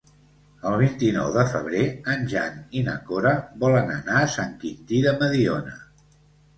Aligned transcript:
El 0.69 0.77
vint-i-nou 0.83 1.29
de 1.35 1.43
febrer 1.51 1.83
en 2.15 2.25
Jan 2.33 2.59
i 2.81 2.85
na 2.89 2.97
Cora 3.13 3.37
volen 3.67 3.95
anar 4.01 4.19
a 4.27 4.35
Sant 4.41 4.61
Quintí 4.67 5.07
de 5.09 5.17
Mediona. 5.25 5.81